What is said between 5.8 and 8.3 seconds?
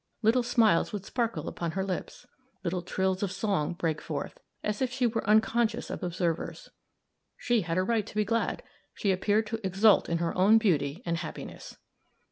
of observers. She had a right to be